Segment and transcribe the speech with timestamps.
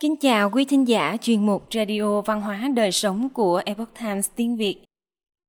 [0.00, 4.30] Kính chào quý thính giả chuyên mục Radio Văn hóa Đời Sống của Epoch Times
[4.36, 4.84] tiếng Việt.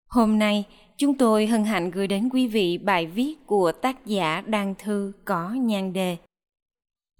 [0.07, 0.63] Hôm nay,
[0.97, 5.11] chúng tôi hân hạnh gửi đến quý vị bài viết của tác giả Đăng Thư
[5.25, 6.17] có nhan đề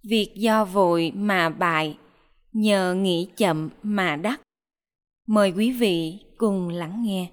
[0.04, 1.98] Việc do vội mà bại,
[2.52, 4.42] nhờ nghĩ chậm mà đắc.
[5.28, 7.28] Mời quý vị cùng lắng nghe.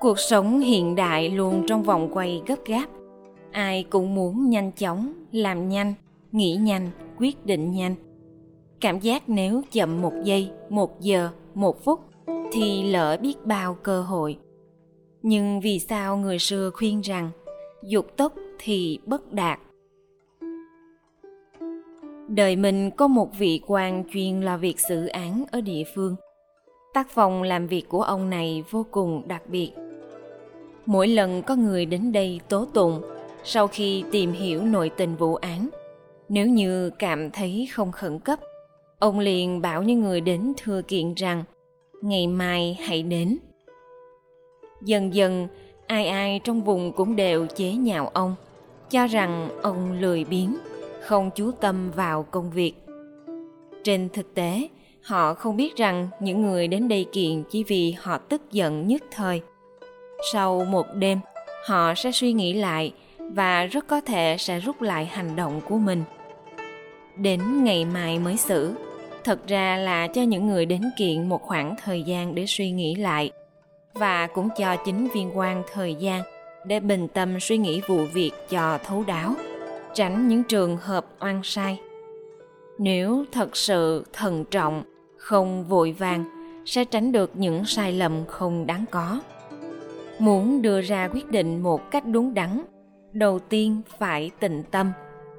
[0.00, 2.86] Cuộc sống hiện đại luôn trong vòng quay gấp gáp–
[3.52, 5.94] ai cũng muốn nhanh chóng, làm nhanh,
[6.32, 7.94] nghĩ nhanh, quyết định nhanh.
[8.80, 12.00] Cảm giác nếu chậm một giây, một giờ, một phút
[12.52, 14.38] thì lỡ biết bao cơ hội.
[15.22, 17.30] Nhưng vì sao người xưa khuyên rằng,
[17.82, 19.60] dục tốc thì bất đạt?
[22.28, 26.16] Đời mình có một vị quan chuyên lo việc xử án ở địa phương.
[26.94, 29.72] Tác phong làm việc của ông này vô cùng đặc biệt.
[30.86, 33.02] Mỗi lần có người đến đây tố tụng
[33.44, 35.68] sau khi tìm hiểu nội tình vụ án.
[36.28, 38.40] Nếu như cảm thấy không khẩn cấp,
[38.98, 41.44] ông liền bảo những người đến thưa kiện rằng,
[42.02, 43.38] ngày mai hãy đến.
[44.82, 45.48] Dần dần,
[45.86, 48.34] ai ai trong vùng cũng đều chế nhạo ông,
[48.90, 50.56] cho rằng ông lười biếng,
[51.00, 52.72] không chú tâm vào công việc.
[53.84, 54.68] Trên thực tế,
[55.02, 59.02] họ không biết rằng những người đến đây kiện chỉ vì họ tức giận nhất
[59.10, 59.40] thời.
[60.32, 61.18] Sau một đêm,
[61.68, 62.92] họ sẽ suy nghĩ lại
[63.34, 66.04] và rất có thể sẽ rút lại hành động của mình.
[67.16, 68.74] Đến ngày mai mới xử.
[69.24, 72.94] Thật ra là cho những người đến kiện một khoảng thời gian để suy nghĩ
[72.94, 73.30] lại
[73.94, 76.22] và cũng cho chính viên quan thời gian
[76.66, 79.34] để bình tâm suy nghĩ vụ việc cho thấu đáo,
[79.94, 81.80] tránh những trường hợp oan sai.
[82.78, 84.82] Nếu thật sự thận trọng,
[85.16, 86.24] không vội vàng,
[86.66, 89.20] sẽ tránh được những sai lầm không đáng có.
[90.18, 92.62] Muốn đưa ra quyết định một cách đúng đắn
[93.12, 94.92] đầu tiên phải tịnh tâm,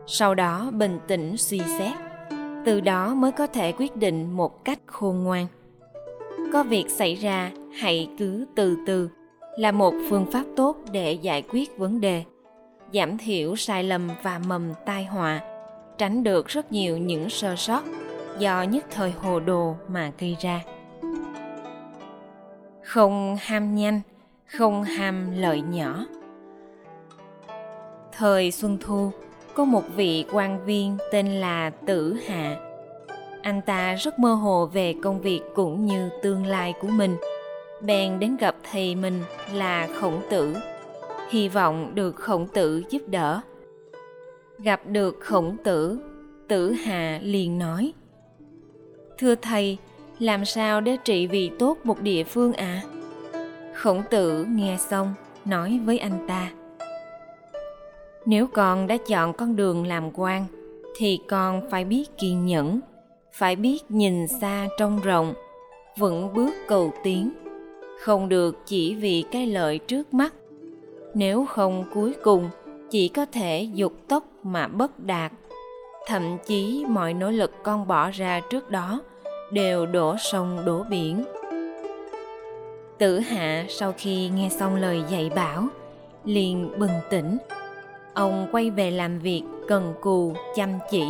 [0.07, 1.91] sau đó bình tĩnh suy xét,
[2.65, 5.47] từ đó mới có thể quyết định một cách khôn ngoan.
[6.53, 9.09] Có việc xảy ra, hãy cứ từ từ,
[9.57, 12.23] là một phương pháp tốt để giải quyết vấn đề,
[12.93, 15.41] giảm thiểu sai lầm và mầm tai họa,
[15.97, 17.83] tránh được rất nhiều những sơ sót
[18.39, 20.61] do nhất thời hồ đồ mà gây ra.
[22.83, 24.01] Không ham nhanh,
[24.45, 26.05] không ham lợi nhỏ.
[28.17, 29.11] Thời Xuân Thu,
[29.53, 32.57] có một vị quan viên tên là Tử Hạ.
[33.41, 37.15] Anh ta rất mơ hồ về công việc cũng như tương lai của mình.
[37.81, 39.21] Bèn đến gặp thầy mình
[39.53, 40.55] là Khổng Tử,
[41.29, 43.41] hy vọng được Khổng Tử giúp đỡ.
[44.59, 45.99] Gặp được Khổng Tử,
[46.47, 47.93] Tử Hạ liền nói:
[49.17, 49.77] "Thưa thầy,
[50.19, 52.89] làm sao để trị vì tốt một địa phương ạ?" À?
[53.73, 55.13] Khổng Tử nghe xong
[55.45, 56.51] nói với anh ta:
[58.25, 60.45] nếu con đã chọn con đường làm quan,
[60.95, 62.79] thì con phải biết kiên nhẫn,
[63.33, 65.33] phải biết nhìn xa trông rộng,
[65.97, 67.31] vững bước cầu tiến.
[67.99, 70.33] Không được chỉ vì cái lợi trước mắt.
[71.13, 72.49] Nếu không cuối cùng,
[72.89, 75.31] chỉ có thể dục tốc mà bất đạt.
[76.07, 79.01] Thậm chí mọi nỗ lực con bỏ ra trước đó
[79.51, 81.25] đều đổ sông đổ biển.
[82.97, 85.67] Tử hạ sau khi nghe xong lời dạy bảo,
[86.25, 87.37] liền bừng tỉnh
[88.13, 91.03] ông quay về làm việc, cần cù, chăm chỉ,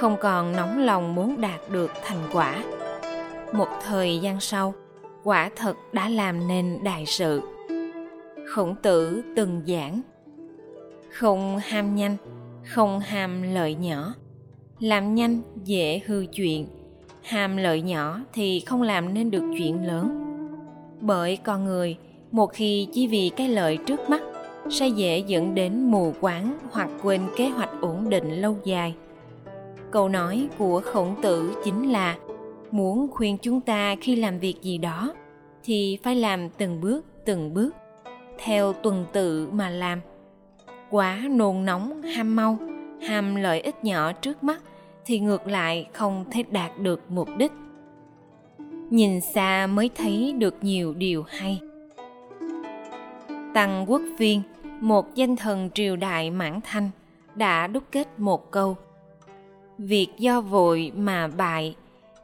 [0.00, 2.64] không còn nóng lòng muốn đạt được thành quả.
[3.52, 4.74] Một thời gian sau,
[5.24, 7.40] quả thật đã làm nên đại sự.
[8.48, 10.02] Khổng tử từng giảng,
[11.10, 12.16] không ham nhanh,
[12.64, 14.14] không ham lợi nhỏ.
[14.78, 16.68] Làm nhanh, dễ hư chuyện.
[17.22, 20.22] Ham lợi nhỏ thì không làm nên được chuyện lớn.
[21.00, 21.96] Bởi con người,
[22.30, 24.22] một khi chỉ vì cái lợi trước mắt
[24.70, 28.94] sẽ dễ dẫn đến mù quáng hoặc quên kế hoạch ổn định lâu dài.
[29.90, 32.16] Câu nói của khổng tử chính là,
[32.70, 35.14] muốn khuyên chúng ta khi làm việc gì đó,
[35.64, 37.74] thì phải làm từng bước từng bước,
[38.38, 40.00] theo tuần tự mà làm.
[40.90, 42.58] Quá nôn nóng, ham mau,
[43.02, 44.62] ham lợi ích nhỏ trước mắt
[45.04, 47.52] thì ngược lại không thể đạt được mục đích.
[48.90, 51.60] Nhìn xa mới thấy được nhiều điều hay.
[53.54, 54.42] Tăng quốc viên
[54.80, 56.90] một danh thần triều đại mãn thanh
[57.34, 58.76] đã đúc kết một câu.
[59.78, 61.76] Việc do vội mà bại,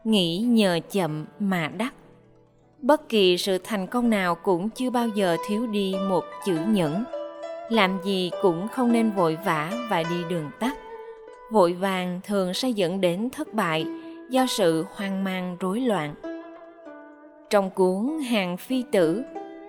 [0.05, 1.95] nghĩ nhờ chậm mà đắc.
[2.79, 7.05] Bất kỳ sự thành công nào cũng chưa bao giờ thiếu đi một chữ nhẫn.
[7.71, 10.77] Làm gì cũng không nên vội vã và đi đường tắt.
[11.51, 13.87] Vội vàng thường sẽ dẫn đến thất bại
[14.31, 16.15] do sự hoang mang, rối loạn.
[17.51, 19.23] Trong cuốn hàng phi tử,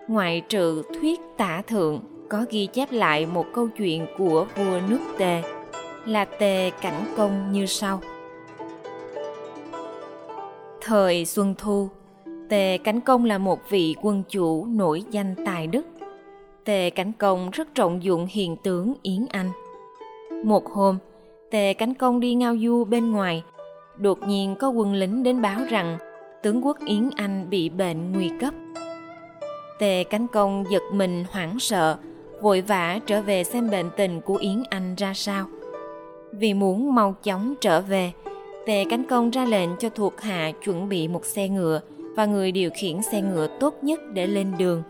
[0.07, 4.99] ngoại trừ thuyết tả thượng có ghi chép lại một câu chuyện của vua nước
[5.17, 5.43] Tề
[6.05, 8.01] là Tề Cảnh Công như sau.
[10.81, 11.89] Thời Xuân Thu,
[12.49, 15.85] Tề Cảnh Công là một vị quân chủ nổi danh tài đức.
[16.65, 19.51] Tề Cảnh Công rất trọng dụng hiền tướng Yến Anh.
[20.43, 20.97] Một hôm,
[21.51, 23.43] Tề Cảnh Công đi ngao du bên ngoài,
[23.97, 25.97] đột nhiên có quân lính đến báo rằng
[26.43, 28.53] tướng quốc Yến Anh bị bệnh nguy cấp.
[29.79, 31.97] Tề Cảnh Công giật mình hoảng sợ,
[32.43, 35.45] vội vã trở về xem bệnh tình của Yến Anh ra sao.
[36.31, 38.11] Vì muốn mau chóng trở về,
[38.65, 41.81] Tề Cánh Công ra lệnh cho thuộc hạ chuẩn bị một xe ngựa
[42.15, 44.83] và người điều khiển xe ngựa tốt nhất để lên đường.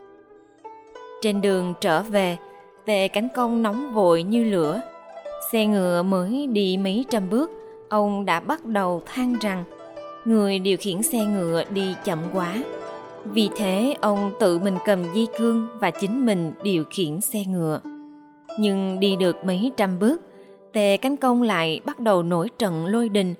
[1.21, 2.37] Trên đường trở về,
[2.85, 4.81] Tề Cánh Công nóng vội như lửa.
[5.51, 7.51] Xe ngựa mới đi mấy trăm bước,
[7.89, 9.63] ông đã bắt đầu than rằng
[10.25, 12.55] người điều khiển xe ngựa đi chậm quá.
[13.25, 17.79] Vì thế ông tự mình cầm dây cương và chính mình điều khiển xe ngựa.
[18.59, 20.21] Nhưng đi được mấy trăm bước,
[20.73, 23.33] Tề Cánh Công lại bắt đầu nổi trận lôi đình,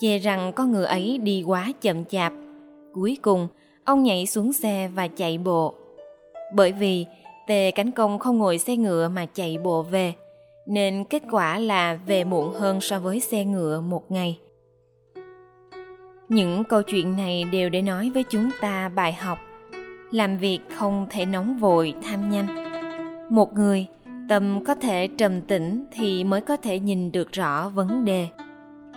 [0.00, 2.32] chê rằng con ngựa ấy đi quá chậm chạp.
[2.94, 3.48] Cuối cùng,
[3.84, 5.74] ông nhảy xuống xe và chạy bộ.
[6.54, 7.06] Bởi vì
[7.46, 10.12] Tề Cánh Công không ngồi xe ngựa mà chạy bộ về,
[10.66, 14.38] nên kết quả là về muộn hơn so với xe ngựa một ngày.
[16.28, 19.38] Những câu chuyện này đều để nói với chúng ta bài học.
[20.10, 22.68] Làm việc không thể nóng vội, tham nhanh
[23.30, 23.86] một người,
[24.28, 28.28] tâm có thể trầm tĩnh thì mới có thể nhìn được rõ vấn đề.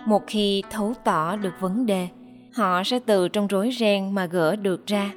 [0.06, 2.08] Một khi thấu tỏ được vấn đề,
[2.54, 5.10] họ sẽ từ trong rối ren mà gỡ được ra.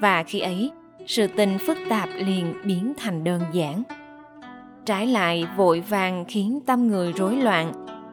[0.00, 0.70] Và khi ấy,
[1.06, 3.82] sự tình phức tạp liền biến thành đơn giản.
[4.84, 7.72] Trái lại, vội vàng khiến tâm người rối loạn,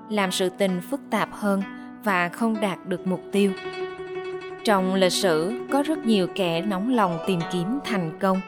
[0.10, 1.62] làm sự tình phức tạp hơn
[2.10, 3.52] và không đạt được mục tiêu.
[4.64, 8.42] Trong lịch sử, có rất nhiều kẻ nóng lòng tìm kiếm thành công,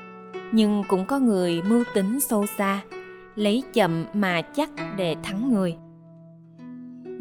[0.52, 2.82] nhưng cũng có người mưu tính sâu xa,
[3.36, 5.76] lấy chậm mà chắc để thắng người.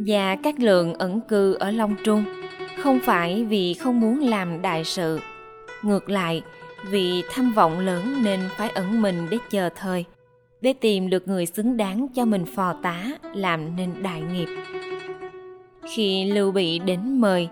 [0.06, 2.24] Và các lượng ẩn cư ở long trung
[2.82, 5.20] không phải vì không muốn làm đại sự,
[5.82, 6.42] ngược lại
[6.90, 10.04] vì tham vọng lớn nên phải ẩn mình để chờ thời,
[10.60, 13.04] để tìm được người xứng đáng cho mình phò tá
[13.34, 14.48] làm nên đại nghiệp
[15.94, 17.48] khi lưu bị đến mời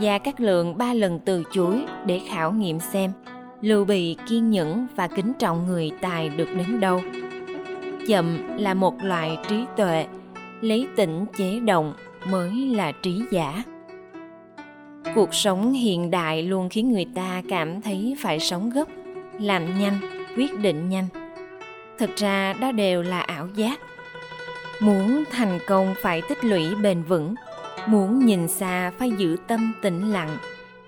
[0.00, 3.12] Gia các lượng ba lần từ chối để khảo nghiệm xem
[3.60, 7.00] lưu bị kiên nhẫn và kính trọng người tài được đến đâu.
[8.08, 10.06] Chậm là một loại trí tuệ,
[10.60, 11.94] lấy tỉnh chế động
[12.30, 13.62] mới là trí giả.
[15.14, 18.84] Cuộc sống hiện đại luôn khiến người ta cảm thấy phải sống gấp,
[19.40, 20.00] làm nhanh,
[20.36, 21.06] quyết định nhanh.
[21.98, 23.80] Thực ra đó đều là ảo giác.
[24.80, 27.34] Muốn thành công phải tích lũy bền vững
[27.88, 30.38] muốn nhìn xa phải giữ tâm tĩnh lặng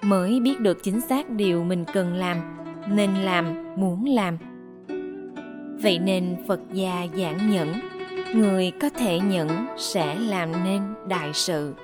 [0.03, 2.39] mới biết được chính xác điều mình cần làm
[2.89, 4.39] nên làm muốn làm.
[5.83, 7.69] Vậy nên phật gia giảng nhẫn
[8.35, 9.49] người có thể nhẫn
[9.79, 11.75] sẽ làm nên đại sự.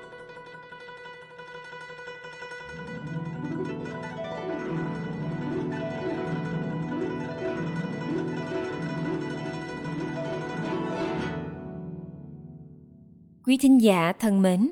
[13.45, 14.71] Quý thính giả thân mến,